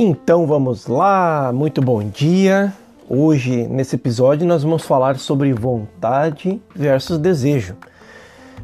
Então 0.00 0.46
vamos 0.46 0.86
lá, 0.86 1.52
muito 1.52 1.82
bom 1.82 2.08
dia. 2.08 2.72
Hoje, 3.08 3.66
nesse 3.66 3.96
episódio, 3.96 4.46
nós 4.46 4.62
vamos 4.62 4.84
falar 4.84 5.18
sobre 5.18 5.52
vontade 5.52 6.62
versus 6.72 7.18
desejo. 7.18 7.74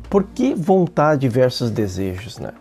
Por 0.08 0.22
que 0.22 0.54
vontade 0.54 1.28
versus 1.28 1.72
desejos, 1.72 2.38
né? 2.38 2.52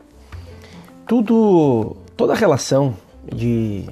Tudo, 1.06 1.96
toda 2.18 2.34
relação 2.34 2.96
de 3.32 3.88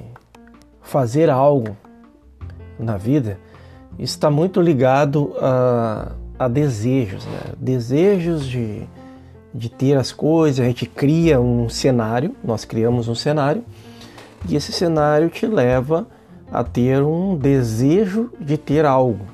fazer 0.80 1.30
algo 1.30 1.76
na 2.76 2.96
vida 2.96 3.38
está 4.00 4.32
muito 4.32 4.60
ligado 4.60 5.32
a, 5.40 6.10
a 6.36 6.48
desejos, 6.48 7.24
né? 7.24 7.52
Desejos 7.56 8.44
de, 8.44 8.82
de 9.54 9.68
ter 9.68 9.96
as 9.96 10.10
coisas, 10.10 10.58
a 10.58 10.66
gente 10.66 10.86
cria 10.86 11.40
um 11.40 11.68
cenário, 11.68 12.34
nós 12.42 12.64
criamos 12.64 13.06
um 13.06 13.14
cenário 13.14 13.62
e 14.48 14.56
esse 14.56 14.72
cenário 14.72 15.28
te 15.28 15.46
leva 15.46 16.06
a 16.50 16.62
ter 16.62 17.02
um 17.02 17.36
desejo 17.36 18.30
de 18.40 18.58
ter 18.58 18.84
algo, 18.84 19.24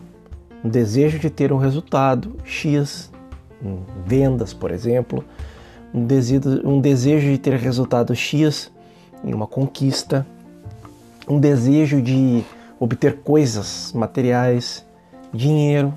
um 0.65 0.69
desejo 0.69 1.19
de 1.19 1.31
ter 1.31 1.53
um 1.53 1.57
resultado 1.57 2.37
X, 2.45 3.11
vendas, 4.07 4.53
por 4.55 4.71
exemplo, 4.71 5.25
um 5.93 6.05
desejo, 6.05 6.61
um 6.65 6.81
desejo 6.81 7.27
de 7.27 7.39
ter 7.39 7.55
resultado 7.55 8.15
X 8.15 8.71
em 9.25 9.34
uma 9.34 9.47
conquista, 9.47 10.27
um 11.29 11.41
desejo 11.41 12.01
de 12.01 12.45
obter 12.79 13.17
coisas 13.19 13.93
materiais, 13.93 14.84
dinheiro, 15.33 15.93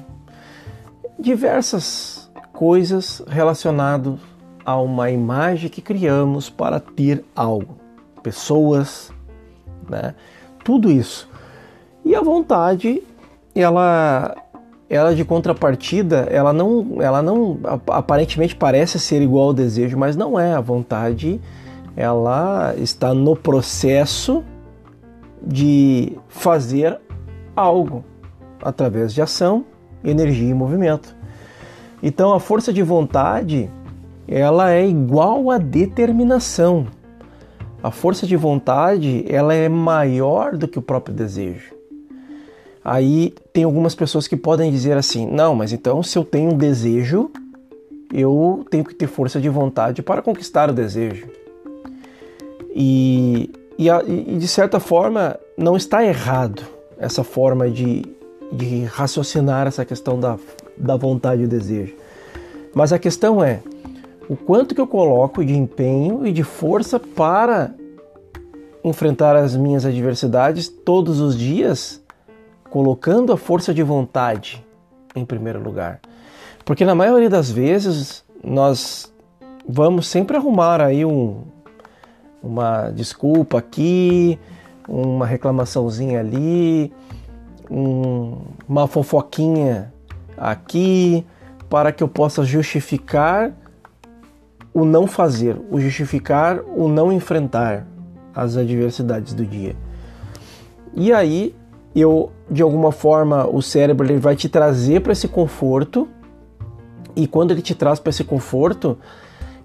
diversas 1.20 2.32
coisas 2.52 3.22
relacionadas 3.28 4.16
a 4.66 4.80
uma 4.80 5.12
imagem 5.12 5.70
que 5.70 5.82
criamos 5.82 6.50
para 6.50 6.80
ter 6.80 7.24
algo 7.36 7.81
pessoas, 8.22 9.12
né? 9.90 10.16
Tudo 10.64 10.92
isso. 10.92 11.30
E 12.04 12.16
a 12.16 12.22
vontade, 12.22 13.02
ela 13.56 14.36
ela 14.92 15.16
de 15.16 15.24
contrapartida, 15.24 16.28
ela 16.30 16.52
não, 16.52 16.98
ela 17.00 17.22
não 17.22 17.58
aparentemente 17.88 18.54
parece 18.54 19.00
ser 19.00 19.22
igual 19.22 19.48
ao 19.48 19.54
desejo, 19.54 19.98
mas 19.98 20.18
não 20.18 20.38
é. 20.38 20.54
A 20.54 20.60
vontade, 20.60 21.40
ela 21.96 22.76
está 22.78 23.14
no 23.14 23.34
processo 23.34 24.44
de 25.42 26.18
fazer 26.28 27.00
algo 27.56 28.04
através 28.62 29.14
de 29.14 29.22
ação, 29.22 29.64
energia 30.04 30.50
e 30.50 30.54
movimento. 30.54 31.16
Então 32.04 32.34
a 32.34 32.40
força 32.40 32.74
de 32.74 32.84
vontade, 32.84 33.72
ela 34.28 34.74
é 34.74 34.86
igual 34.86 35.50
à 35.52 35.58
determinação. 35.58 36.88
A 37.84 37.90
força 37.90 38.28
de 38.28 38.36
vontade 38.36 39.26
ela 39.28 39.54
é 39.54 39.68
maior 39.68 40.56
do 40.56 40.68
que 40.68 40.78
o 40.78 40.82
próprio 40.82 41.16
desejo. 41.16 41.74
Aí 42.84 43.34
tem 43.52 43.64
algumas 43.64 43.96
pessoas 43.96 44.28
que 44.28 44.38
podem 44.38 44.72
dizer 44.72 44.98
assim: 44.98 45.26
não, 45.26 45.56
mas 45.56 45.72
então 45.74 46.02
se 46.04 46.18
eu 46.18 46.24
tenho 46.24 46.52
um 46.52 46.58
desejo, 46.58 47.32
eu 48.14 48.66
tenho 48.70 48.84
que 48.84 48.94
ter 48.94 49.08
força 49.08 49.40
de 49.40 49.50
vontade 49.50 50.02
para 50.02 50.22
conquistar 50.22 50.70
o 50.70 50.74
desejo. 50.74 51.28
E, 52.74 53.50
e, 53.78 53.88
e 53.88 54.38
de 54.38 54.48
certa 54.48 54.80
forma 54.80 55.38
não 55.58 55.76
está 55.76 56.04
errado 56.04 56.64
essa 56.98 57.24
forma 57.24 57.70
de, 57.70 58.04
de 58.52 58.84
raciocinar 58.86 59.68
essa 59.68 59.84
questão 59.84 60.20
da, 60.20 60.38
da 60.78 60.96
vontade 60.96 61.44
e 61.44 61.48
do 61.48 61.50
desejo. 61.50 61.96
Mas 62.74 62.94
a 62.94 63.00
questão 63.00 63.44
é, 63.44 63.60
o 64.32 64.38
quanto 64.38 64.74
que 64.74 64.80
eu 64.80 64.88
coloco 64.88 65.44
de 65.44 65.54
empenho 65.54 66.26
e 66.26 66.32
de 66.32 66.42
força 66.42 66.98
para 66.98 67.76
enfrentar 68.82 69.36
as 69.36 69.58
minhas 69.58 69.86
adversidades 69.86 70.70
todos 70.70 71.20
os 71.20 71.38
dias, 71.38 72.02
colocando 72.70 73.34
a 73.34 73.38
força 73.38 73.74
de 73.74 73.84
vontade 73.84 74.66
em 75.14 75.26
primeiro 75.26 75.62
lugar. 75.62 76.00
Porque 76.64 76.86
na 76.86 76.96
maioria 76.96 77.30
das 77.30 77.52
vezes 77.52 78.24
nós 78.42 79.12
vamos 79.68 80.08
sempre 80.08 80.38
arrumar 80.38 80.80
aí 80.80 81.04
um, 81.04 81.42
uma 82.42 82.90
desculpa 82.90 83.58
aqui, 83.58 84.40
uma 84.88 85.26
reclamaçãozinha 85.26 86.22
ali, 86.22 86.94
um, 87.70 88.38
uma 88.66 88.88
fofoquinha 88.88 89.94
aqui, 90.38 91.28
para 91.70 91.92
que 91.92 92.02
eu 92.02 92.08
possa 92.08 92.46
justificar 92.46 93.52
o 94.74 94.86
não 94.86 95.06
fazer, 95.06 95.58
o 95.70 95.80
justificar 95.80 96.62
o 96.76 96.88
não 96.88 97.12
enfrentar 97.12 97.86
as 98.34 98.56
adversidades 98.56 99.34
do 99.34 99.46
dia. 99.46 99.76
E 100.94 101.12
aí, 101.12 101.56
eu 101.96 102.32
de 102.50 102.62
alguma 102.62 102.92
forma 102.92 103.48
o 103.48 103.62
cérebro 103.62 104.08
ele 104.08 104.20
vai 104.20 104.36
te 104.36 104.48
trazer 104.48 105.02
para 105.02 105.12
esse 105.12 105.28
conforto 105.28 106.08
e 107.16 107.28
quando 107.28 107.52
ele 107.52 107.62
te 107.62 107.76
traz 107.76 108.00
para 108.00 108.10
esse 108.10 108.24
conforto, 108.24 108.98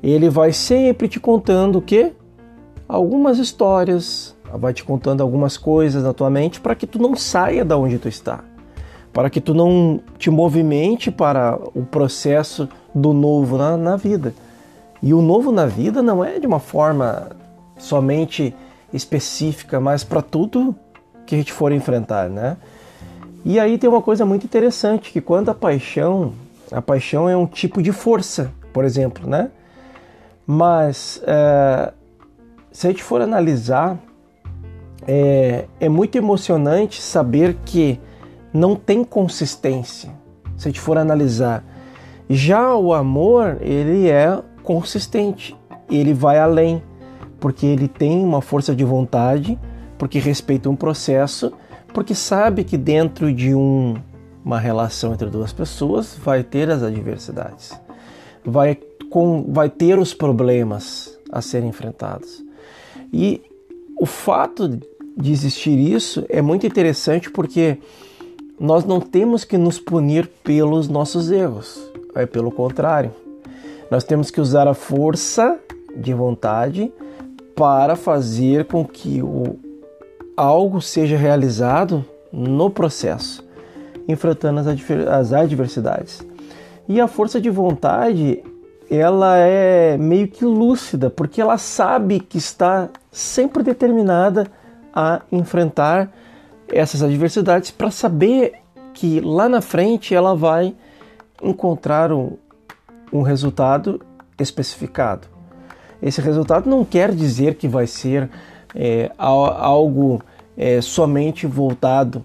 ele 0.03 0.29
vai 0.29 0.53
sempre 0.53 1.09
te 1.09 1.21
contando 1.21 1.79
o 1.79 1.83
quê? 1.83 2.13
Algumas 2.89 3.39
histórias, 3.39 4.37
vai 4.55 4.73
te 4.73 4.85
contando 4.85 5.21
algumas 5.21 5.57
coisas 5.57 6.03
na 6.03 6.13
tua 6.13 6.31
mente 6.31 6.61
para 6.61 6.75
que 6.75 6.87
tu 6.87 7.01
não 7.01 7.15
saia 7.17 7.65
da 7.65 7.77
onde 7.77 7.99
tu 7.99 8.09
está, 8.09 8.45
para 9.13 9.31
que 9.31 9.41
tu 9.41 9.55
não 9.55 10.01
te 10.19 10.31
movimente 10.31 11.11
para 11.11 11.59
o 11.75 11.83
processo 11.85 12.69
do 12.95 13.13
novo 13.13 13.57
na, 13.57 13.77
na 13.77 13.97
vida. 13.97 14.35
E 15.03 15.13
o 15.13 15.21
novo 15.21 15.53
na 15.53 15.67
vida 15.67 16.03
não 16.03 16.25
é 16.25 16.39
de 16.39 16.47
uma 16.47 16.61
forma 16.61 17.31
somente 17.79 18.55
específica, 18.93 19.79
mas 19.79 20.03
para 20.03 20.23
tudo 20.23 20.75
que 21.27 21.35
a 21.35 21.39
gente 21.39 21.53
for 21.53 21.73
enfrentar, 21.73 22.31
né? 22.31 22.57
E 23.45 23.61
aí 23.61 23.79
tem 23.79 23.89
uma 23.89 24.03
coisa 24.03 24.25
muito 24.25 24.45
interessante 24.45 25.13
que 25.13 25.21
quando 25.21 25.51
a 25.51 25.55
paixão, 25.55 26.33
a 26.73 26.83
paixão 26.83 27.29
é 27.29 27.37
um 27.37 27.47
tipo 27.47 27.83
de 27.83 27.93
força, 27.93 28.51
por 28.73 28.85
exemplo, 28.85 29.29
né? 29.29 29.51
Mas 30.47 31.23
é, 31.27 31.93
se 32.73 32.87
a 32.87 32.91
gente 32.91 33.03
for 33.03 33.21
analisar, 33.21 33.99
é, 35.07 35.67
é 35.79 35.89
muito 35.89 36.17
emocionante 36.17 37.01
saber 37.01 37.57
que 37.65 38.01
não 38.53 38.75
tem 38.75 39.05
consistência. 39.05 40.11
Se 40.57 40.69
a 40.69 40.71
gente 40.71 40.81
for 40.81 40.99
analisar, 40.99 41.65
já 42.29 42.75
o 42.75 42.93
amor 42.93 43.59
ele 43.61 44.09
é 44.09 44.43
consistente, 44.67 45.57
ele 45.89 46.13
vai 46.13 46.41
além, 46.41 46.83
porque 47.39 47.65
ele 47.65 47.87
tem 47.87 48.25
uma 48.25 48.43
força 48.43 48.75
de 48.75 48.83
vontade, 48.83 49.57
porque 49.97 50.19
respeita 50.19 50.69
um 50.69 50.75
processo, 50.75 51.53
porque 51.95 52.17
sabe 52.17 52.65
que 52.65 52.77
dentro 52.77 53.33
de 53.33 53.55
um, 53.55 53.95
uma 54.45 54.59
relação 54.59 55.15
entre 55.15 55.31
duas 55.31 55.53
pessoas 55.53 56.19
vai 56.19 56.43
ter 56.43 56.69
as 56.69 56.83
adversidades, 56.83 57.81
vai, 58.45 58.77
com, 59.09 59.47
vai 59.53 59.71
ter 59.71 60.01
os 60.01 60.13
problemas 60.13 61.17
a 61.31 61.41
serem 61.41 61.69
enfrentados. 61.69 62.45
E 63.13 63.41
o 64.01 64.05
fato 64.05 64.69
de 65.17 65.33
existir 65.33 65.79
isso 65.79 66.27
é 66.29 66.43
muito 66.43 66.67
interessante 66.67 67.31
porque 67.31 67.79
nós 68.59 68.85
não 68.85 69.01
temos 69.01 69.45
que 69.45 69.57
nos 69.57 69.79
punir 69.79 70.27
pelos 70.43 70.89
nossos 70.89 71.31
erros, 71.31 71.81
é 72.17 72.27
pelo 72.27 72.51
contrário. 72.51 73.13
Nós 73.91 74.05
temos 74.05 74.31
que 74.31 74.41
usar 74.41 74.67
a 74.67 74.75
força 74.75 75.59
de 75.97 76.13
vontade 76.13 76.93
para 77.55 77.97
fazer 77.97 78.67
com 78.67 78.85
que 78.85 79.23
o, 79.23 79.59
algo 80.37 80.83
seja 80.83 81.17
realizado 81.17 82.05
no 82.33 82.71
processo, 82.71 83.47
enfrentando 84.07 84.61
as, 84.61 84.67
as 85.09 85.33
adversidades. 85.33 86.27
E 86.89 87.01
a 87.01 87.09
força 87.09 87.41
de 87.41 87.49
vontade, 87.49 88.43
ela 88.91 89.37
é 89.39 89.97
meio 89.97 90.29
que 90.29 90.45
lúcida, 90.45 91.09
porque 91.09 91.41
ela 91.41 91.57
sabe 91.57 92.21
que 92.21 92.39
está 92.39 92.91
sempre 93.11 93.63
determinada 93.63 94.47
a 94.93 95.23
enfrentar 95.33 96.13
essas 96.69 97.03
adversidades 97.03 97.71
para 97.71 97.91
saber 97.91 98.55
que 98.93 99.21
lá 99.21 99.49
na 99.49 99.61
frente 99.61 100.15
ela 100.15 100.35
vai 100.35 100.75
encontrar 101.43 102.13
um, 102.13 102.37
um 103.13 103.23
resultado 103.23 104.01
especificado. 104.39 105.29
Esse 106.03 106.21
resultado 106.21 106.69
não 106.69 106.85
quer 106.85 107.13
dizer 107.13 107.55
que 107.55 107.67
vai 107.67 107.87
ser 107.87 108.29
é, 108.75 109.11
algo 109.19 110.23
é, 110.57 110.81
somente 110.81 111.47
voltado 111.47 112.25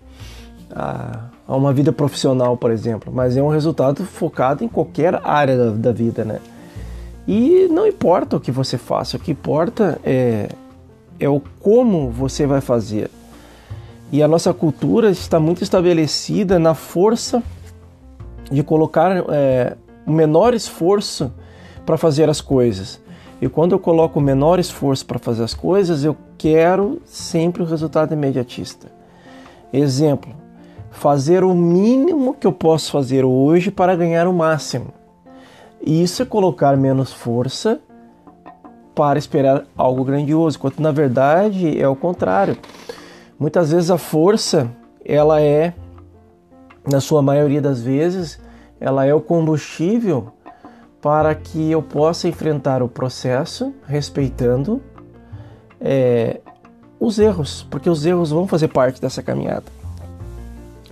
a, 0.74 1.30
a, 1.48 1.56
uma 1.56 1.74
vida 1.74 1.92
profissional, 1.92 2.58
por 2.58 2.72
exemplo, 2.72 3.12
mas 3.14 3.38
é 3.38 3.42
um 3.42 3.50
resultado 3.50 4.04
focado 4.04 4.64
em 4.64 4.68
qualquer 4.68 5.20
área 5.24 5.58
da, 5.58 5.72
da 5.72 5.92
vida, 5.92 6.26
né? 6.26 6.40
E 7.28 7.68
não 7.70 7.88
importa 7.88 8.38
o 8.38 8.40
que 8.40 8.52
você 8.52 8.78
faça, 8.78 9.16
o 9.16 9.20
que 9.20 9.32
importa 9.32 10.00
é, 10.04 10.50
é 11.20 11.30
o 11.30 11.42
como 11.60 12.10
você 12.10 12.46
vai 12.46 12.62
fazer. 12.62 13.10
E 14.12 14.22
a 14.22 14.28
nossa 14.28 14.54
cultura 14.54 15.10
está 15.10 15.40
muito 15.40 15.64
estabelecida 15.64 16.60
na 16.60 16.74
força 16.74 17.42
de 18.52 18.62
colocar 18.64 19.24
é, 19.30 19.78
o 20.12 20.14
menor 20.14 20.54
esforço 20.54 21.32
para 21.86 21.98
fazer 21.98 22.30
as 22.30 22.42
coisas. 22.42 23.02
E 23.42 23.48
quando 23.48 23.72
eu 23.72 23.80
coloco 23.80 24.20
o 24.20 24.22
menor 24.22 24.60
esforço 24.60 25.06
para 25.06 25.18
fazer 25.18 25.44
as 25.44 25.54
coisas, 25.54 26.04
eu 26.04 26.16
quero 26.38 27.02
sempre 27.06 27.64
o 27.64 27.66
resultado 27.66 28.14
imediatista. 28.14 28.92
Exemplo: 29.72 30.36
fazer 30.92 31.44
o 31.44 31.56
mínimo 31.56 32.34
que 32.34 32.46
eu 32.46 32.52
posso 32.52 32.92
fazer 32.92 33.24
hoje 33.24 33.72
para 33.72 33.96
ganhar 33.96 34.28
o 34.28 34.34
máximo. 34.34 34.94
Isso 35.82 36.22
é 36.22 36.26
colocar 36.26 36.76
menos 36.76 37.12
força 37.12 37.80
para 38.94 39.18
esperar 39.18 39.64
algo 39.76 40.04
grandioso, 40.04 40.60
quando 40.60 40.80
na 40.80 40.92
verdade 40.92 41.82
é 41.82 41.88
o 41.88 41.96
contrário. 41.96 42.58
Muitas 43.40 43.72
vezes 43.72 43.90
a 43.90 43.98
força, 43.98 44.70
ela 45.04 45.42
é, 45.42 45.74
na 46.88 47.00
sua 47.00 47.22
maioria 47.22 47.62
das 47.62 47.82
vezes, 47.82 48.40
ela 48.82 49.06
é 49.06 49.14
o 49.14 49.22
combustível 49.22 50.34
para 51.00 51.34
que 51.36 51.70
eu 51.70 51.84
possa 51.84 52.28
enfrentar 52.28 52.82
o 52.82 52.90
processo 52.90 53.74
respeitando 53.88 54.82
é, 55.80 56.42
os 57.00 57.20
erros, 57.20 57.66
porque 57.70 57.90
os 57.90 58.06
erros 58.06 58.32
vão 58.32 58.48
fazer 58.48 58.68
parte 58.68 59.00
dessa 59.00 59.22
caminhada. 59.22 59.66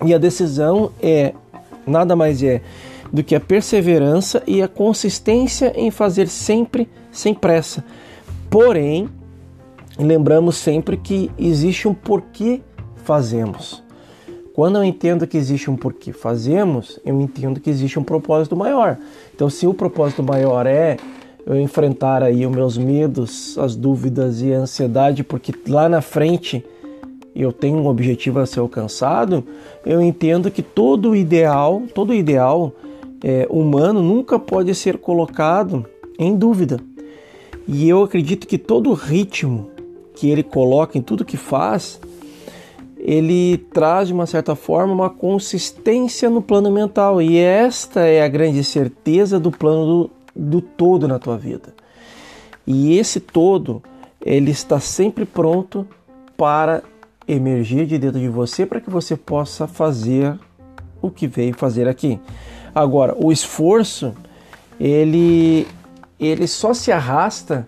E 0.05 0.13
a 0.13 0.17
decisão 0.17 0.91
é 1.01 1.33
nada 1.85 2.15
mais 2.15 2.41
é 2.43 2.61
do 3.11 3.23
que 3.23 3.35
a 3.35 3.39
perseverança 3.39 4.43
e 4.45 4.61
a 4.61 4.67
consistência 4.67 5.73
em 5.75 5.89
fazer 5.89 6.27
sempre 6.27 6.87
sem 7.11 7.33
pressa. 7.33 7.83
Porém, 8.49 9.09
lembramos 9.97 10.57
sempre 10.57 10.95
que 10.95 11.31
existe 11.37 11.87
um 11.87 11.93
porquê 11.93 12.61
fazemos. 13.03 13.83
Quando 14.59 14.75
eu 14.75 14.83
entendo 14.83 15.25
que 15.25 15.37
existe 15.37 15.71
um 15.71 15.77
porquê 15.77 16.11
fazemos, 16.11 16.99
eu 17.05 17.21
entendo 17.21 17.61
que 17.61 17.69
existe 17.69 17.97
um 17.97 18.03
propósito 18.03 18.57
maior. 18.57 18.97
Então, 19.33 19.49
se 19.49 19.65
o 19.65 19.73
propósito 19.73 20.21
maior 20.21 20.67
é 20.67 20.97
eu 21.45 21.57
enfrentar 21.57 22.21
aí 22.21 22.45
os 22.45 22.53
meus 22.53 22.77
medos, 22.77 23.57
as 23.57 23.73
dúvidas 23.73 24.41
e 24.41 24.53
a 24.53 24.57
ansiedade, 24.57 25.23
porque 25.23 25.53
lá 25.65 25.87
na 25.87 26.01
frente 26.01 26.61
eu 27.33 27.53
tenho 27.53 27.77
um 27.77 27.87
objetivo 27.87 28.39
a 28.39 28.45
ser 28.45 28.59
alcançado, 28.59 29.45
eu 29.85 30.01
entendo 30.01 30.51
que 30.51 30.61
todo 30.61 31.15
ideal, 31.15 31.83
todo 31.95 32.13
ideal 32.13 32.73
é, 33.23 33.47
humano 33.49 34.01
nunca 34.01 34.37
pode 34.37 34.75
ser 34.75 34.97
colocado 34.97 35.85
em 36.19 36.35
dúvida. 36.35 36.81
E 37.65 37.87
eu 37.87 38.03
acredito 38.03 38.45
que 38.45 38.57
todo 38.57 38.91
ritmo 38.91 39.69
que 40.13 40.29
ele 40.29 40.43
coloca 40.43 40.97
em 40.97 41.01
tudo 41.01 41.23
que 41.23 41.37
faz, 41.37 41.97
ele 42.99 43.57
traz 43.73 44.09
de 44.09 44.13
uma 44.13 44.25
certa 44.25 44.55
forma 44.55 44.93
uma 44.93 45.09
consistência 45.09 46.29
no 46.29 46.41
plano 46.41 46.69
mental. 46.69 47.21
E 47.21 47.37
esta 47.37 48.01
é 48.01 48.21
a 48.21 48.27
grande 48.27 48.63
certeza 48.63 49.39
do 49.39 49.49
plano 49.49 49.85
do, 49.85 50.11
do 50.35 50.61
todo 50.61 51.07
na 51.07 51.17
tua 51.17 51.37
vida. 51.37 51.73
E 52.67 52.97
esse 52.97 53.19
todo, 53.19 53.81
ele 54.23 54.51
está 54.51 54.79
sempre 54.79 55.25
pronto 55.25 55.87
para 56.35 56.83
emergir 57.27 57.85
de 57.85 57.97
dentro 57.97 58.19
de 58.19 58.27
você 58.27 58.65
para 58.65 58.81
que 58.81 58.89
você 58.89 59.15
possa 59.15 59.65
fazer 59.65 60.37
o 61.01 61.09
que 61.09 61.25
veio 61.25 61.55
fazer 61.55 61.87
aqui. 61.87 62.19
Agora, 62.75 63.15
o 63.17 63.31
esforço, 63.31 64.13
ele, 64.79 65.65
ele 66.19 66.47
só 66.47 66.73
se 66.73 66.91
arrasta 66.91 67.67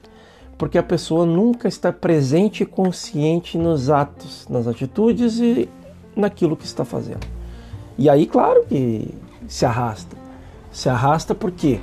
porque 0.61 0.77
a 0.77 0.83
pessoa 0.83 1.25
nunca 1.25 1.67
está 1.67 1.91
presente 1.91 2.61
e 2.61 2.67
consciente 2.67 3.57
nos 3.57 3.89
atos, 3.89 4.45
nas 4.47 4.67
atitudes 4.67 5.39
e 5.39 5.67
naquilo 6.15 6.55
que 6.55 6.65
está 6.65 6.85
fazendo. 6.85 7.25
E 7.97 8.07
aí, 8.07 8.27
claro 8.27 8.63
que 8.69 9.11
se 9.47 9.65
arrasta. 9.65 10.15
Se 10.71 10.87
arrasta 10.87 11.33
por 11.33 11.49
quê? 11.49 11.79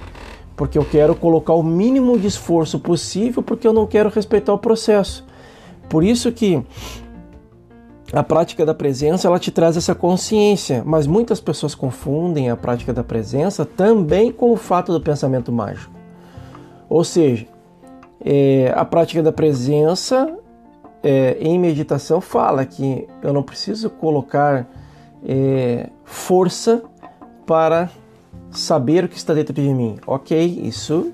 Porque 0.55 0.79
eu 0.79 0.85
quero 0.85 1.17
colocar 1.17 1.55
o 1.55 1.63
mínimo 1.65 2.17
de 2.17 2.29
esforço 2.29 2.79
possível, 2.79 3.43
porque 3.43 3.67
eu 3.67 3.73
não 3.73 3.85
quero 3.85 4.11
respeitar 4.11 4.53
o 4.53 4.59
processo. 4.59 5.27
Por 5.89 6.05
isso 6.05 6.31
que 6.31 6.65
a 8.13 8.23
prática 8.23 8.65
da 8.65 8.75
presença 8.75 9.27
ela 9.27 9.41
te 9.41 9.51
traz 9.51 9.77
essa 9.77 9.93
consciência, 9.93 10.85
mas 10.87 11.05
muitas 11.05 11.41
pessoas 11.41 11.75
confundem 11.75 12.49
a 12.49 12.57
prática 12.57 12.93
da 12.93 13.03
presença 13.03 13.65
também 13.65 14.31
com 14.31 14.53
o 14.53 14.57
fato 14.57 14.93
do 14.93 15.01
pensamento 15.01 15.51
mágico. 15.51 15.93
Ou 16.89 17.03
seja, 17.03 17.58
é, 18.25 18.73
a 18.75 18.85
prática 18.85 19.23
da 19.23 19.33
presença 19.33 20.37
é, 21.03 21.37
em 21.41 21.59
meditação 21.59 22.21
fala 22.21 22.65
que 22.65 23.07
eu 23.23 23.33
não 23.33 23.43
preciso 23.43 23.89
colocar 23.91 24.67
é, 25.25 25.89
força 26.05 26.83
para 27.47 27.91
saber 28.51 29.05
o 29.05 29.09
que 29.09 29.17
está 29.17 29.35
dentro 29.35 29.55
de 29.55 29.73
mim. 29.73 29.97
Ok, 30.07 30.61
isso 30.63 31.13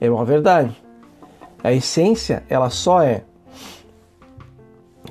é 0.00 0.10
uma 0.10 0.24
verdade. 0.24 0.74
A 1.62 1.72
essência 1.72 2.42
ela 2.48 2.70
só 2.70 3.02
é 3.02 3.24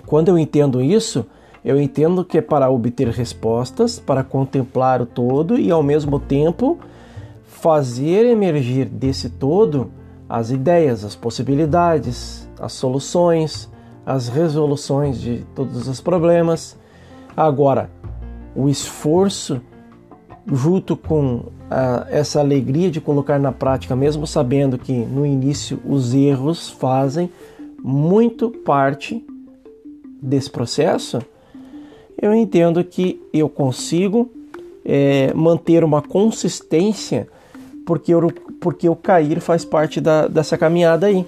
quando 0.05 0.29
eu 0.29 0.37
entendo 0.37 0.81
isso, 0.81 1.25
eu 1.63 1.81
entendo 1.81 2.23
que 2.23 2.37
é 2.37 2.41
para 2.41 2.69
obter 2.69 3.07
respostas, 3.09 3.99
para 3.99 4.23
contemplar 4.23 5.01
o 5.01 5.05
todo 5.05 5.57
e 5.57 5.71
ao 5.71 5.81
mesmo 5.81 6.19
tempo 6.19 6.77
fazer 7.43 8.25
emergir 8.25 8.85
desse 8.85 9.29
todo 9.29 9.91
as 10.27 10.51
ideias, 10.51 11.03
as 11.03 11.15
possibilidades, 11.15 12.49
as 12.59 12.73
soluções, 12.73 13.69
as 14.05 14.27
resoluções 14.27 15.19
de 15.19 15.45
todos 15.55 15.87
os 15.87 16.01
problemas. 16.01 16.77
Agora, 17.35 17.89
o 18.55 18.69
esforço 18.69 19.61
junto 20.51 20.95
com 20.95 21.45
a, 21.69 22.05
essa 22.09 22.39
alegria 22.39 22.91
de 22.91 23.01
colocar 23.01 23.39
na 23.39 23.51
prática, 23.51 23.95
mesmo 23.95 24.27
sabendo 24.27 24.77
que 24.77 24.93
no 24.93 25.25
início 25.25 25.79
os 25.85 26.13
erros 26.13 26.69
fazem 26.69 27.29
muito 27.83 28.49
parte 28.49 29.25
desse 30.21 30.49
processo, 30.49 31.19
eu 32.21 32.33
entendo 32.33 32.83
que 32.83 33.21
eu 33.33 33.49
consigo 33.49 34.29
é, 34.83 35.33
manter 35.33 35.83
uma 35.83 36.01
consistência 36.01 37.27
porque, 37.85 38.13
eu, 38.13 38.31
porque 38.59 38.89
o 38.89 38.95
cair 38.95 39.39
faz 39.39 39.63
parte 39.63 40.01
da, 40.01 40.27
dessa 40.27 40.57
caminhada 40.57 41.07
aí. 41.07 41.25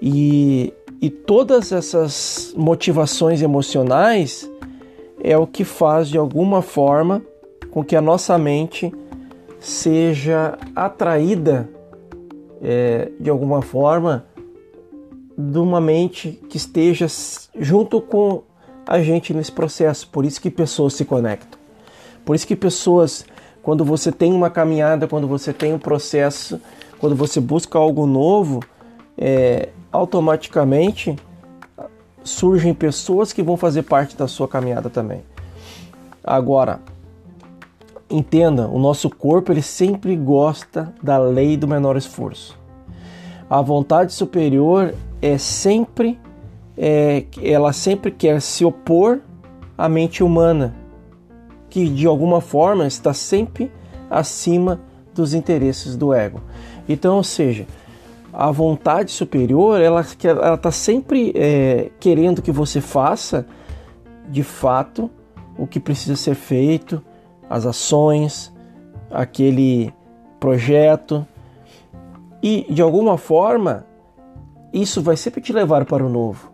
E, 0.00 0.72
e 1.00 1.10
todas 1.10 1.72
essas 1.72 2.52
motivações 2.56 3.42
emocionais 3.42 4.48
é 5.20 5.36
o 5.36 5.46
que 5.46 5.64
faz 5.64 6.08
de 6.08 6.16
alguma 6.16 6.62
forma 6.62 7.22
com 7.70 7.84
que 7.84 7.96
a 7.96 8.00
nossa 8.00 8.38
mente 8.38 8.92
seja 9.60 10.56
atraída 10.74 11.68
é, 12.62 13.10
de 13.18 13.28
alguma 13.28 13.62
forma 13.62 14.26
de 15.36 15.58
uma 15.58 15.80
mente 15.80 16.40
que 16.48 16.56
esteja 16.56 17.06
junto 17.58 18.00
com 18.00 18.42
a 18.86 19.00
gente 19.00 19.32
nesse 19.34 19.52
processo. 19.52 20.08
Por 20.08 20.24
isso 20.24 20.40
que 20.40 20.50
pessoas 20.50 20.94
se 20.94 21.04
conectam. 21.04 21.58
Por 22.24 22.34
isso 22.34 22.46
que 22.46 22.56
pessoas, 22.56 23.24
quando 23.68 23.84
você 23.84 24.10
tem 24.10 24.32
uma 24.32 24.48
caminhada, 24.48 25.06
quando 25.06 25.28
você 25.28 25.52
tem 25.52 25.74
um 25.74 25.78
processo, 25.78 26.58
quando 26.98 27.14
você 27.14 27.38
busca 27.38 27.78
algo 27.78 28.06
novo, 28.06 28.60
é, 29.14 29.68
automaticamente 29.92 31.14
surgem 32.24 32.72
pessoas 32.72 33.30
que 33.30 33.42
vão 33.42 33.58
fazer 33.58 33.82
parte 33.82 34.16
da 34.16 34.26
sua 34.26 34.48
caminhada 34.48 34.88
também. 34.88 35.20
Agora, 36.24 36.80
entenda, 38.08 38.66
o 38.66 38.78
nosso 38.78 39.10
corpo 39.10 39.52
ele 39.52 39.60
sempre 39.60 40.16
gosta 40.16 40.94
da 41.02 41.18
lei 41.18 41.54
do 41.54 41.68
menor 41.68 41.94
esforço. 41.94 42.58
A 43.50 43.60
vontade 43.60 44.14
superior 44.14 44.94
é 45.20 45.36
sempre 45.36 46.18
é, 46.74 47.26
ela 47.42 47.74
sempre 47.74 48.10
quer 48.10 48.40
se 48.40 48.64
opor 48.64 49.20
à 49.76 49.90
mente 49.90 50.24
humana, 50.24 50.74
que 51.68 51.88
de 51.88 52.06
alguma 52.06 52.40
forma 52.40 52.86
está 52.86 53.12
sempre 53.12 53.70
acima 54.10 54.80
dos 55.14 55.34
interesses 55.34 55.96
do 55.96 56.14
ego. 56.14 56.40
Então, 56.88 57.16
ou 57.16 57.24
seja, 57.24 57.66
a 58.32 58.50
vontade 58.50 59.10
superior 59.10 59.80
ela 59.80 60.00
está 60.00 60.70
sempre 60.70 61.32
é, 61.34 61.90
querendo 61.98 62.40
que 62.40 62.52
você 62.52 62.80
faça 62.80 63.46
de 64.28 64.42
fato 64.42 65.10
o 65.58 65.66
que 65.66 65.80
precisa 65.80 66.14
ser 66.14 66.34
feito, 66.34 67.02
as 67.50 67.66
ações, 67.66 68.52
aquele 69.10 69.92
projeto, 70.38 71.26
e 72.42 72.66
de 72.72 72.80
alguma 72.80 73.18
forma 73.18 73.84
isso 74.72 75.02
vai 75.02 75.16
sempre 75.16 75.40
te 75.40 75.52
levar 75.52 75.84
para 75.84 76.04
o 76.04 76.08
novo, 76.08 76.52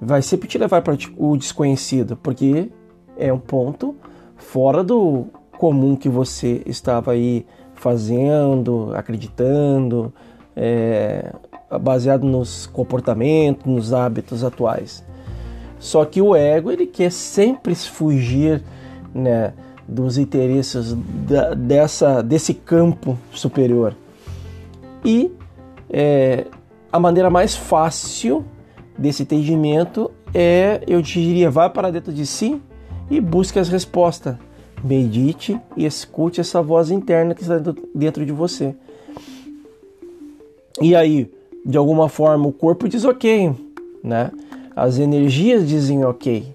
vai 0.00 0.22
sempre 0.22 0.48
te 0.48 0.56
levar 0.56 0.80
para 0.80 0.96
o 1.16 1.36
desconhecido, 1.36 2.16
porque 2.16 2.70
é 3.18 3.32
um 3.32 3.38
ponto 3.38 3.94
fora 4.38 4.82
do 4.82 5.26
comum 5.58 5.94
que 5.96 6.08
você 6.08 6.62
estava 6.64 7.12
aí 7.12 7.44
fazendo, 7.74 8.92
acreditando, 8.94 10.12
é, 10.56 11.32
baseado 11.80 12.24
nos 12.24 12.66
comportamentos, 12.66 13.66
nos 13.66 13.92
hábitos 13.92 14.42
atuais. 14.42 15.04
Só 15.78 16.04
que 16.04 16.22
o 16.22 16.34
ego 16.34 16.70
ele 16.70 16.86
quer 16.86 17.12
sempre 17.12 17.74
fugir 17.74 18.62
né, 19.14 19.52
dos 19.86 20.18
interesses 20.18 20.94
da, 21.26 21.54
dessa, 21.54 22.22
desse 22.22 22.54
campo 22.54 23.18
superior. 23.32 23.94
E 25.04 25.30
é, 25.90 26.46
a 26.92 26.98
maneira 26.98 27.30
mais 27.30 27.54
fácil 27.54 28.44
desse 28.96 29.22
entendimento 29.22 30.10
é, 30.34 30.82
eu 30.86 31.00
diria, 31.00 31.50
vá 31.50 31.70
para 31.70 31.90
dentro 31.90 32.12
de 32.12 32.26
si 32.26 32.60
e 33.10 33.20
busque 33.20 33.58
as 33.58 33.68
respostas. 33.68 34.36
Medite 34.82 35.60
e 35.76 35.84
escute 35.84 36.40
essa 36.40 36.62
voz 36.62 36.90
interna 36.90 37.34
que 37.34 37.42
está 37.42 37.60
dentro 37.94 38.24
de 38.24 38.32
você. 38.32 38.74
E 40.80 40.94
aí, 40.94 41.30
de 41.66 41.76
alguma 41.76 42.08
forma, 42.08 42.46
o 42.46 42.52
corpo 42.52 42.88
diz 42.88 43.04
ok, 43.04 43.52
né? 44.04 44.30
As 44.76 44.98
energias 44.98 45.68
dizem 45.68 46.04
ok, 46.04 46.54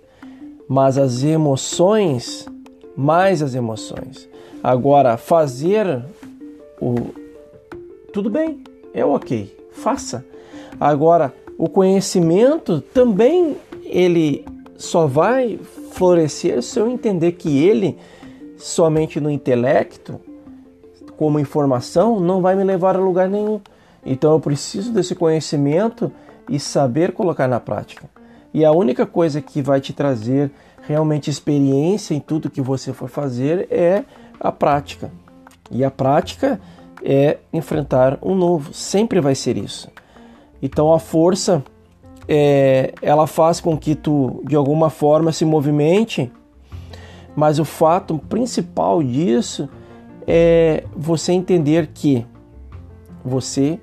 mas 0.70 0.98
as 0.98 1.24
emoções, 1.24 2.48
mais 2.96 3.42
as 3.42 3.54
emoções. 3.54 4.30
Agora, 4.64 5.18
fazer 5.18 6.06
o 6.80 6.96
tudo 8.14 8.30
bem, 8.30 8.62
é 8.94 9.04
ok, 9.04 9.58
faça. 9.72 10.24
Agora, 10.80 11.34
o 11.58 11.68
conhecimento 11.68 12.80
também 12.80 13.58
ele 13.84 14.46
só 14.78 15.08
vai 15.08 15.60
florescer 15.94 16.62
se 16.62 16.80
eu 16.80 16.90
entender 16.90 17.34
que 17.34 17.64
ele 17.64 17.98
somente 18.58 19.20
no 19.20 19.30
intelecto, 19.30 20.20
como 21.18 21.40
informação, 21.40 22.20
não 22.20 22.42
vai 22.42 22.56
me 22.56 22.64
levar 22.64 22.96
a 22.96 23.00
lugar 23.00 23.30
nenhum. 23.30 23.62
Então 24.06 24.34
eu 24.34 24.40
preciso 24.40 24.92
desse 24.92 25.16
conhecimento 25.16 26.12
e 26.50 26.60
saber 26.60 27.14
colocar 27.14 27.48
na 27.48 27.60
prática. 27.60 28.10
E 28.54 28.66
a 28.66 28.72
única 28.72 29.06
coisa 29.06 29.42
que 29.42 29.62
vai 29.62 29.80
te 29.80 29.94
trazer 29.94 30.52
realmente 30.82 31.30
experiência 31.30 32.14
em 32.14 32.20
tudo 32.20 32.50
que 32.50 32.62
você 32.62 32.92
for 32.92 33.10
fazer 33.10 33.68
é 33.72 34.04
a 34.40 34.52
prática. 34.52 35.12
E 35.72 35.84
a 35.84 35.92
prática 35.92 36.60
é 37.04 37.38
enfrentar 37.52 38.18
um 38.22 38.36
novo, 38.36 38.74
sempre 38.74 39.22
vai 39.22 39.36
ser 39.36 39.58
isso. 39.58 39.90
Então 40.62 40.94
a 40.94 41.00
força 41.00 41.64
é, 42.28 42.94
ela 43.02 43.28
faz 43.28 43.60
com 43.60 43.78
que 43.78 43.96
tu 43.96 44.42
de 44.46 44.56
alguma 44.56 44.90
forma 44.90 45.32
se 45.32 45.46
movimente, 45.46 46.32
mas 47.36 47.60
o 47.60 47.66
fato 47.66 48.18
principal 48.18 49.02
disso 49.04 49.68
é 50.28 50.84
você 50.96 51.34
entender 51.34 51.88
que 51.94 52.26
você 53.24 53.80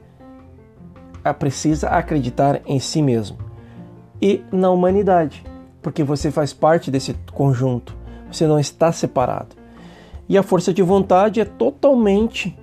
precisa 1.38 1.88
acreditar 1.88 2.61
em 2.66 2.78
si 2.78 3.02
mesmo 3.02 3.37
e 4.23 4.42
na 4.52 4.70
humanidade, 4.70 5.44
porque 5.80 6.02
você 6.02 6.30
faz 6.30 6.52
parte 6.52 6.90
desse 6.90 7.14
conjunto, 7.32 7.97
você 8.30 8.47
não 8.47 8.59
está 8.59 8.92
separado. 8.92 9.56
E 10.28 10.38
a 10.38 10.42
força 10.42 10.73
de 10.73 10.82
vontade 10.82 11.40
é 11.40 11.44
totalmente 11.44 12.56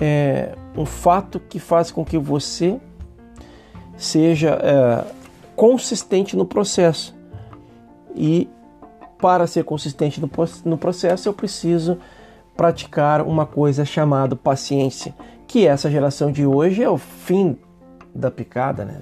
é, 0.00 0.54
um 0.76 0.84
fato 0.84 1.40
que 1.40 1.58
faz 1.58 1.90
com 1.90 2.04
que 2.04 2.18
você 2.18 2.78
seja 3.96 4.58
é, 4.62 5.04
consistente 5.54 6.36
no 6.36 6.44
processo. 6.44 7.14
E 8.14 8.48
para 9.18 9.46
ser 9.46 9.64
consistente 9.64 10.20
no, 10.20 10.30
no 10.64 10.78
processo, 10.78 11.28
eu 11.28 11.32
preciso 11.32 11.98
praticar 12.56 13.20
uma 13.22 13.44
coisa 13.44 13.84
chamada 13.84 14.34
paciência, 14.34 15.14
que 15.46 15.66
essa 15.66 15.90
geração 15.90 16.32
de 16.32 16.46
hoje 16.46 16.82
é 16.82 16.88
o 16.88 16.96
fim 16.96 17.56
da 18.14 18.30
picada, 18.30 18.84
né? 18.84 19.00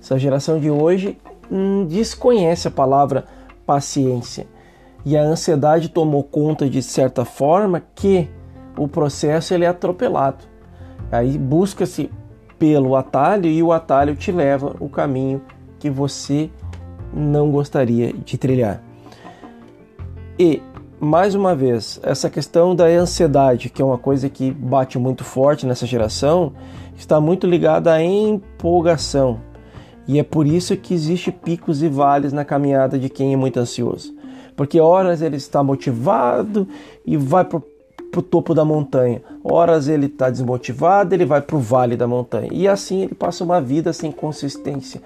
Essa 0.00 0.18
geração 0.18 0.58
de 0.58 0.70
hoje 0.70 1.18
hum, 1.50 1.86
desconhece 1.86 2.68
a 2.68 2.70
palavra 2.70 3.26
paciência. 3.66 4.46
E 5.04 5.16
a 5.16 5.22
ansiedade 5.22 5.88
tomou 5.88 6.22
conta 6.22 6.68
de 6.68 6.82
certa 6.82 7.24
forma 7.24 7.82
que 7.94 8.28
o 8.76 8.88
processo 8.88 9.54
ele 9.54 9.64
é 9.64 9.68
atropelado. 9.68 10.44
Aí 11.12 11.36
busca-se 11.38 12.10
pelo 12.60 12.94
atalho 12.94 13.46
e 13.46 13.62
o 13.62 13.72
atalho 13.72 14.14
te 14.14 14.30
leva 14.30 14.76
o 14.78 14.88
caminho 14.88 15.40
que 15.78 15.88
você 15.88 16.50
não 17.12 17.50
gostaria 17.50 18.12
de 18.12 18.36
trilhar. 18.36 18.82
E 20.38 20.62
mais 21.00 21.34
uma 21.34 21.54
vez, 21.54 21.98
essa 22.02 22.28
questão 22.28 22.76
da 22.76 22.84
ansiedade, 22.84 23.70
que 23.70 23.80
é 23.80 23.84
uma 23.84 23.96
coisa 23.96 24.28
que 24.28 24.50
bate 24.50 24.98
muito 24.98 25.24
forte 25.24 25.64
nessa 25.64 25.86
geração, 25.86 26.52
está 26.94 27.18
muito 27.18 27.46
ligada 27.46 27.94
à 27.94 28.02
empolgação. 28.02 29.40
E 30.06 30.18
é 30.18 30.22
por 30.22 30.46
isso 30.46 30.76
que 30.76 30.92
existe 30.92 31.32
picos 31.32 31.82
e 31.82 31.88
vales 31.88 32.30
na 32.30 32.44
caminhada 32.44 32.98
de 32.98 33.08
quem 33.08 33.32
é 33.32 33.36
muito 33.36 33.58
ansioso. 33.58 34.14
Porque 34.54 34.78
horas 34.78 35.22
ele 35.22 35.36
está 35.36 35.62
motivado 35.62 36.68
e 37.06 37.16
vai 37.16 37.46
para 38.10 38.20
o 38.20 38.22
topo 38.22 38.54
da 38.54 38.64
montanha, 38.64 39.22
horas 39.44 39.88
ele 39.88 40.06
está 40.06 40.28
desmotivado, 40.28 41.14
ele 41.14 41.24
vai 41.24 41.40
para 41.40 41.56
o 41.56 41.60
vale 41.60 41.96
da 41.96 42.06
montanha. 42.06 42.48
E 42.52 42.66
assim 42.66 43.02
ele 43.02 43.14
passa 43.14 43.44
uma 43.44 43.60
vida 43.60 43.92
sem 43.92 44.10
consistência, 44.10 45.00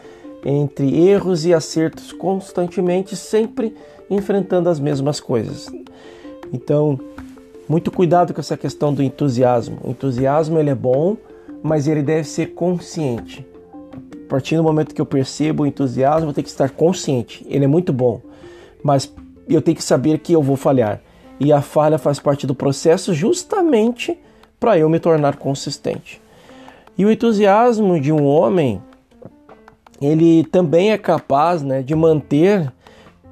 entre 0.44 1.06
erros 1.06 1.44
e 1.44 1.52
acertos 1.52 2.12
constantemente, 2.12 3.14
sempre 3.14 3.74
enfrentando 4.08 4.68
as 4.68 4.80
mesmas 4.80 5.20
coisas. 5.20 5.70
Então, 6.52 6.98
muito 7.68 7.90
cuidado 7.90 8.32
com 8.32 8.40
essa 8.40 8.56
questão 8.56 8.92
do 8.92 9.02
entusiasmo. 9.02 9.78
O 9.82 9.90
entusiasmo 9.90 10.58
ele 10.58 10.70
é 10.70 10.74
bom, 10.74 11.16
mas 11.62 11.88
ele 11.88 12.02
deve 12.02 12.28
ser 12.28 12.54
consciente. 12.54 13.46
A 14.26 14.28
partir 14.28 14.56
do 14.56 14.62
momento 14.62 14.94
que 14.94 15.00
eu 15.00 15.06
percebo 15.06 15.62
o 15.62 15.66
entusiasmo, 15.66 16.30
eu 16.30 16.34
tenho 16.34 16.44
que 16.44 16.50
estar 16.50 16.70
consciente. 16.70 17.44
Ele 17.48 17.64
é 17.64 17.68
muito 17.68 17.92
bom, 17.92 18.20
mas 18.82 19.12
eu 19.48 19.60
tenho 19.62 19.76
que 19.76 19.84
saber 19.84 20.18
que 20.18 20.32
eu 20.32 20.42
vou 20.42 20.56
falhar. 20.56 21.00
E 21.38 21.52
a 21.52 21.60
falha 21.60 21.98
faz 21.98 22.18
parte 22.18 22.46
do 22.46 22.54
processo 22.54 23.12
justamente 23.12 24.18
para 24.58 24.78
eu 24.78 24.88
me 24.88 24.98
tornar 24.98 25.36
consistente. 25.36 26.20
E 26.96 27.04
o 27.04 27.10
entusiasmo 27.10 28.00
de 28.00 28.12
um 28.12 28.24
homem 28.24 28.80
ele 30.00 30.44
também 30.44 30.90
é 30.90 30.98
capaz 30.98 31.62
né, 31.62 31.82
de 31.82 31.94
manter 31.94 32.72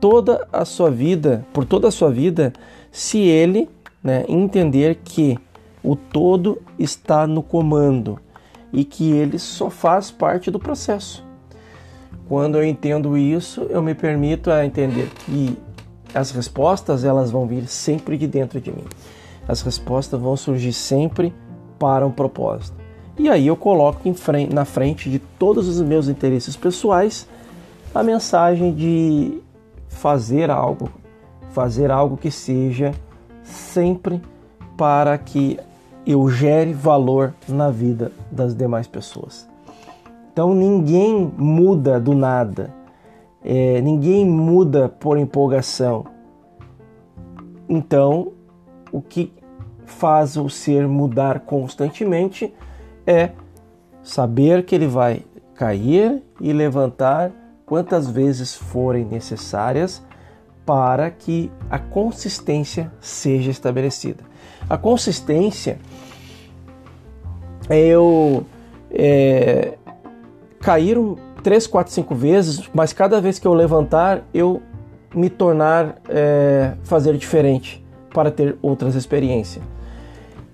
toda 0.00 0.47
a 0.52 0.64
sua 0.64 0.90
vida, 0.90 1.47
por 1.52 1.64
toda 1.64 1.88
a 1.88 1.90
sua 1.90 2.11
vida, 2.11 2.52
se 2.90 3.18
ele 3.18 3.68
né, 4.02 4.25
entender 4.28 5.00
que 5.04 5.38
o 5.82 5.94
todo 5.97 6.61
está 6.78 7.26
no 7.26 7.42
comando 7.42 8.18
e 8.73 8.85
que 8.85 9.12
ele 9.12 9.38
só 9.38 9.68
faz 9.68 10.11
parte 10.11 10.50
do 10.50 10.59
processo. 10.59 11.25
Quando 12.28 12.56
eu 12.56 12.64
entendo 12.64 13.18
isso, 13.18 13.66
eu 13.68 13.82
me 13.82 13.94
permito 13.94 14.50
a 14.50 14.64
entender 14.64 15.11
que 15.26 15.56
as 16.14 16.31
respostas 16.31 17.04
elas 17.04 17.31
vão 17.31 17.47
vir 17.47 17.66
sempre 17.66 18.16
de 18.16 18.26
dentro 18.26 18.61
de 18.61 18.71
mim. 18.71 18.85
As 19.47 19.62
respostas 19.62 20.21
vão 20.21 20.37
surgir 20.37 20.73
sempre 20.73 21.35
para 21.78 22.07
um 22.07 22.11
propósito. 22.11 22.76
E 23.19 23.28
aí 23.28 23.47
eu 23.47 23.57
coloco 23.57 24.12
frente, 24.14 24.54
na 24.54 24.64
frente 24.64 25.11
de 25.11 25.19
todos 25.19 25.69
os 25.69 25.81
meus 25.81 26.09
interesses 26.09 26.57
pessoais 26.57 27.26
a 27.95 28.02
mensagem 28.02 28.75
de 28.75 29.42
fazer 29.88 30.50
algo, 30.50 30.88
fazer 31.50 31.90
algo 31.90 32.16
que 32.16 32.31
seja 32.31 32.92
sempre 33.42 34.23
para 34.76 35.19
que 35.19 35.59
eu 36.07 36.28
gere 36.31 36.73
valor 36.73 37.35
na 37.49 37.71
vida 37.71 38.11
das 38.31 38.54
demais 38.54 38.87
pessoas. 38.87 39.47
Então 40.33 40.54
ninguém 40.54 41.31
muda 41.37 42.00
do 42.00 42.14
nada, 42.14 42.73
é, 43.44 43.80
ninguém 43.80 44.26
muda 44.26 44.88
por 44.88 45.18
empolgação. 45.18 46.04
Então 47.68 48.32
o 48.90 49.00
que 49.00 49.32
faz 49.84 50.37
o 50.37 50.49
ser 50.49 50.87
mudar 50.87 51.40
constantemente 51.40 52.52
é 53.06 53.30
saber 54.02 54.64
que 54.64 54.75
ele 54.75 54.87
vai 54.87 55.22
cair 55.54 56.22
e 56.40 56.52
levantar 56.52 57.30
quantas 57.64 58.08
vezes 58.08 58.54
forem 58.54 59.04
necessárias 59.04 60.02
para 60.64 61.11
que 61.11 61.50
a 61.70 61.78
consistência 61.78 62.92
seja 63.00 63.50
estabelecida. 63.50 64.25
A 64.68 64.76
consistência 64.76 65.78
é 67.68 67.78
eu 67.78 68.44
é, 68.90 69.76
cair 70.61 70.99
um, 70.99 71.16
3, 71.42 71.66
4, 71.66 71.92
5 71.92 72.14
vezes, 72.14 72.70
mas 72.72 72.92
cada 72.92 73.20
vez 73.20 73.38
que 73.38 73.46
eu 73.46 73.54
levantar, 73.54 74.22
eu 74.32 74.62
me 75.14 75.28
tornar 75.28 75.96
é, 76.08 76.72
fazer 76.84 77.16
diferente 77.16 77.84
para 78.12 78.30
ter 78.30 78.56
outras 78.62 78.94
experiências. 78.94 79.64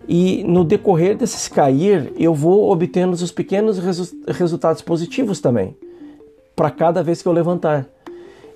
E 0.09 0.42
no 0.45 0.64
decorrer 0.64 1.16
desses 1.16 1.49
cair, 1.49 2.12
eu 2.16 2.35
vou 2.35 2.71
obtendo 2.73 3.12
os 3.12 3.30
pequenos 3.30 3.78
resu 3.78 4.16
resultados 4.26 4.80
positivos 4.80 5.38
também, 5.38 5.76
para 6.57 6.71
cada 6.71 7.02
vez 7.02 7.21
que 7.21 7.28
eu 7.28 7.33
levantar. 7.33 7.87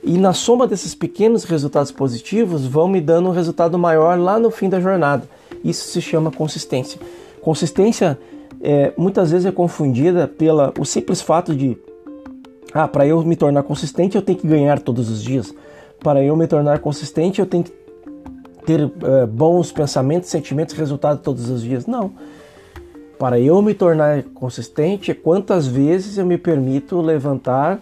E 0.02 0.16
na 0.18 0.32
soma 0.32 0.66
desses 0.66 0.94
pequenos 0.94 1.44
resultados 1.44 1.92
positivos, 1.92 2.66
vão 2.66 2.88
me 2.88 3.00
dando 3.00 3.28
um 3.28 3.32
resultado 3.32 3.78
maior 3.78 4.18
lá 4.18 4.38
no 4.38 4.50
fim 4.50 4.68
da 4.68 4.80
jornada. 4.80 5.28
Isso 5.62 5.86
se 5.88 6.00
chama 6.00 6.32
consistência. 6.32 6.98
Consistência 7.40 8.18
é, 8.62 8.92
muitas 8.96 9.30
vezes 9.30 9.46
é 9.46 9.52
confundida 9.52 10.26
pela 10.26 10.72
o 10.78 10.84
simples 10.84 11.20
fato 11.20 11.54
de 11.54 11.76
ah, 12.74 12.88
para 12.88 13.06
eu 13.06 13.22
me 13.22 13.36
tornar 13.36 13.62
consistente 13.62 14.16
eu 14.16 14.22
tenho 14.22 14.38
que 14.38 14.46
ganhar 14.46 14.78
todos 14.80 15.10
os 15.10 15.22
dias. 15.22 15.54
Para 16.02 16.22
eu 16.22 16.34
me 16.36 16.46
tornar 16.46 16.78
consistente 16.78 17.40
eu 17.40 17.46
tenho 17.46 17.64
que 17.64 17.72
ter 18.64 18.84
uh, 18.84 19.26
bons 19.26 19.72
pensamentos, 19.72 20.30
sentimentos, 20.30 20.74
resultados 20.74 21.22
todos 21.22 21.50
os 21.50 21.62
dias. 21.62 21.86
Não. 21.86 22.12
Para 23.18 23.38
eu 23.38 23.60
me 23.62 23.74
tornar 23.74 24.22
consistente, 24.22 25.10
é 25.10 25.14
quantas 25.14 25.66
vezes 25.66 26.18
eu 26.18 26.26
me 26.26 26.38
permito 26.38 27.00
levantar 27.00 27.80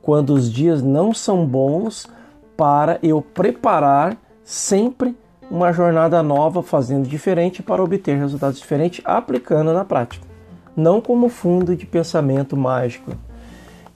quando 0.00 0.30
os 0.30 0.50
dias 0.50 0.82
não 0.82 1.14
são 1.14 1.46
bons 1.46 2.08
para 2.56 2.98
eu 3.02 3.22
preparar 3.22 4.16
sempre 4.42 5.16
uma 5.50 5.72
jornada 5.72 6.22
nova, 6.22 6.62
fazendo 6.62 7.06
diferente 7.06 7.62
para 7.62 7.82
obter 7.82 8.16
resultados 8.16 8.58
diferentes, 8.58 9.02
aplicando 9.04 9.72
na 9.72 9.84
prática, 9.84 10.26
não 10.74 11.00
como 11.00 11.28
fundo 11.28 11.76
de 11.76 11.86
pensamento 11.86 12.56
mágico. 12.56 13.12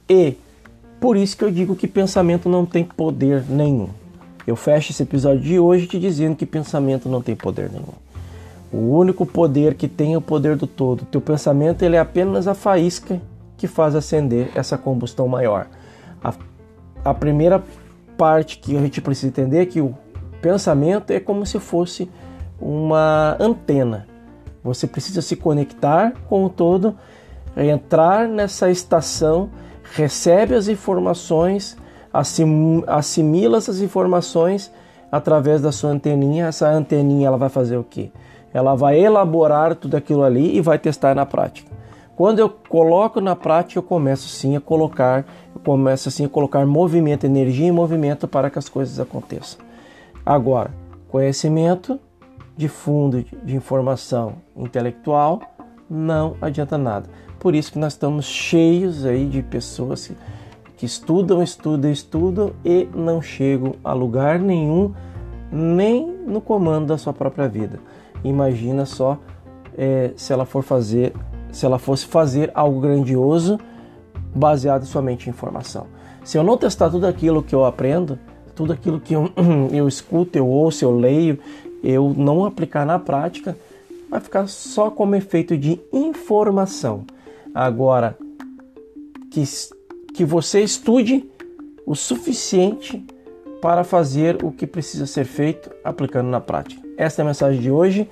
E 0.09 0.35
por 1.01 1.17
isso 1.17 1.37
que 1.37 1.45
eu 1.45 1.51
digo 1.51 1.77
que 1.77 1.87
pensamento 1.87 2.49
não 2.49 2.65
tem 2.65 2.85
poder 2.85 3.45
nenhum. 3.49 3.89
Eu 4.47 4.55
fecho 4.55 4.93
esse 4.93 5.03
episódio 5.03 5.41
de 5.41 5.59
hoje 5.59 5.87
te 5.87 5.99
dizendo 5.99 6.37
que 6.37 6.47
pensamento 6.47 7.09
não 7.09 7.21
tem 7.21 7.35
poder 7.35 7.71
nenhum. 7.71 7.95
O 8.73 8.97
único 8.97 9.25
poder 9.27 9.75
que 9.75 9.89
tem 9.89 10.15
é 10.15 10.19
o 10.19 10.21
poder 10.21 10.57
do 10.57 10.67
todo. 10.67 11.05
Teu 11.07 11.21
pensamento 11.21 11.83
ele 11.83 11.97
é 11.97 11.99
apenas 11.99 12.47
a 12.47 12.55
faísca 12.55 13.21
que 13.57 13.67
faz 13.67 13.95
acender 13.95 14.51
essa 14.55 14.77
combustão 14.77 15.27
maior. 15.27 15.67
A, 16.23 16.33
a 17.05 17.15
primeira 17.15 17.63
parte 18.17 18.59
que 18.59 18.77
a 18.77 18.81
gente 18.81 19.01
precisa 19.01 19.29
entender 19.29 19.59
é 19.59 19.67
que 19.67 19.81
o 19.81 19.95
pensamento 20.41 21.11
é 21.11 21.21
como 21.21 21.45
se 21.45 21.59
fosse 21.59 22.09
uma 22.61 23.37
antena. 23.41 24.07
Você 24.63 24.87
precisa 24.87 25.23
se 25.23 25.37
conectar 25.37 26.13
com 26.29 26.45
o 26.45 26.51
todo, 26.51 26.97
entrar 27.57 28.29
nessa 28.29 28.71
estação, 28.71 29.51
recebe 29.93 30.55
as 30.55 30.69
informações, 30.69 31.77
assimila 32.87 33.59
essas 33.59 33.81
informações 33.81 34.73
através 35.11 35.61
da 35.61 35.73
sua 35.73 35.91
anteninha. 35.91 36.47
Essa 36.47 36.69
anteninha 36.69 37.29
ela 37.29 37.39
vai 37.39 37.49
fazer 37.49 37.77
o 37.77 37.85
quê? 37.85 38.11
Ela 38.53 38.75
vai 38.75 38.99
elaborar 38.99 39.75
tudo 39.75 39.97
aquilo 39.97 40.23
ali 40.23 40.57
e 40.57 40.61
vai 40.61 40.79
testar 40.79 41.15
na 41.15 41.27
prática. 41.27 41.71
Quando 42.17 42.39
eu 42.39 42.49
coloco 42.49 43.21
na 43.21 43.37
prática, 43.37 43.79
eu 43.79 43.83
começo 43.83 44.29
sim 44.29 44.57
a 44.57 44.61
colocar, 44.61 45.27
eu 45.55 45.61
começo 45.61 46.09
assim 46.09 46.25
a 46.25 46.29
colocar 46.29 46.65
movimento, 46.65 47.27
energia 47.27 47.69
e 47.69 47.73
movimento 47.73 48.27
para 48.27 48.49
que 48.49 48.59
as 48.59 48.69
coisas 48.69 48.99
aconteçam. 48.99 49.61
Agora, 50.25 50.71
conhecimento 51.09 52.01
de 52.57 52.69
fundo 52.69 53.23
de 53.43 53.55
informação 53.55 54.37
intelectual 54.57 55.43
não 55.91 56.35
adianta 56.41 56.79
nada. 56.79 57.11
Por 57.47 57.55
isso 57.55 57.71
que 57.71 57.79
nós 57.79 57.93
estamos 57.93 58.25
cheios 58.25 59.07
aí 59.07 59.25
de 59.25 59.41
pessoas 59.41 60.09
que, 60.09 60.17
que 60.79 60.85
estudam, 60.85 61.41
estudam, 61.41 61.93
estudam 61.93 62.53
e 62.65 62.89
não 62.93 63.23
chegam 63.23 63.77
a 63.85 63.93
lugar 63.93 64.41
nenhum, 64.41 64.93
nem 65.53 66.11
no 66.27 66.41
comando 66.41 66.87
da 66.87 66.99
sua 66.99 67.13
própria 67.13 67.47
vida. 67.47 67.79
Imagina 68.25 68.85
só 68.85 69.17
é, 69.79 70.11
se 70.17 70.33
ela 70.33 70.45
for 70.45 70.65
fazer 70.65 71.13
se 71.53 71.65
ela 71.65 71.79
fosse 71.79 72.07
fazer 72.07 72.51
algo 72.53 72.81
grandioso 72.81 73.61
baseado 74.35 74.85
somente 74.85 75.29
em 75.29 75.31
informação. 75.31 75.87
Se 76.25 76.37
eu 76.37 76.43
não 76.43 76.59
testar 76.59 76.91
tudo 76.91 77.07
aquilo 77.07 77.45
que 77.45 77.55
eu 77.55 77.65
aprendo, 77.65 78.19
tudo 78.57 78.73
aquilo 78.73 78.99
que 78.99 79.15
eu, 79.15 79.31
eu 79.73 79.87
escuto, 79.87 80.37
eu 80.37 80.49
ouço, 80.49 80.85
eu 80.85 80.99
leio, 80.99 81.39
eu 81.81 82.13
não 82.13 82.45
aplicar 82.45 82.85
na 82.85 82.99
prática, 82.99 83.57
vai 84.11 84.19
ficar 84.19 84.49
só 84.49 84.91
como 84.91 85.15
efeito 85.15 85.57
de 85.57 85.81
informação. 85.93 87.05
Agora, 87.57 88.19
que, 89.31 89.43
que 90.13 90.25
você 90.27 90.61
estude 90.61 91.27
o 91.87 91.95
suficiente 91.95 93.03
para 93.63 93.83
fazer 93.83 94.45
o 94.45 94.53
que 94.53 94.67
precisa 94.67 95.07
ser 95.07 95.25
feito 95.25 95.71
aplicando 95.83 96.29
na 96.29 96.39
prática. 96.39 96.83
Esta 96.99 97.23
é 97.23 97.25
a 97.25 97.27
mensagem 97.27 97.61
de 97.61 97.71
hoje 97.71 98.07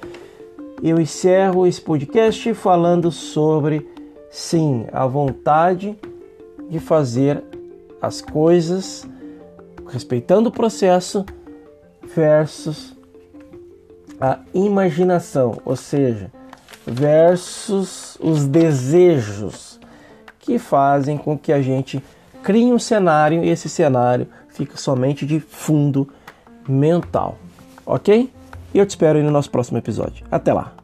eu 0.83 1.01
encerro 1.01 1.67
esse 1.67 1.81
podcast 1.81 2.53
falando 2.55 3.11
sobre, 3.11 3.89
sim, 4.31 4.87
a 4.93 5.07
vontade 5.07 5.99
de 6.69 6.79
fazer 6.79 7.43
as 8.01 8.21
coisas 8.21 9.07
respeitando 9.89 10.49
o 10.49 10.53
processo 10.53 11.25
versus 12.15 12.97
a 14.21 14.41
imaginação, 14.53 15.59
ou 15.65 15.77
seja, 15.77 16.31
versus 16.87 18.17
os 18.21 18.47
desejos 18.47 19.81
que 20.39 20.59
fazem 20.59 21.17
com 21.17 21.39
que 21.39 21.53
a 21.53 21.63
gente 21.63 22.03
crie 22.43 22.73
um 22.73 22.79
cenário 22.79 23.43
e 23.43 23.49
esse 23.49 23.69
cenário 23.69 24.27
fica 24.51 24.77
somente 24.77 25.25
de 25.25 25.41
fundo 25.41 26.09
mental, 26.69 27.39
ok? 27.87 28.31
E 28.73 28.79
eu 28.79 28.87
te 28.87 28.91
espero 28.91 29.19
aí 29.19 29.25
no 29.25 29.31
nosso 29.31 29.51
próximo 29.51 29.79
episódio. 29.79 30.27
Até 30.31 30.53
lá! 30.53 30.84